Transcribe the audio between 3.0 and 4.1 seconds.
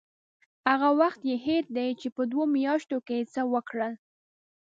کې یې څه وکړل.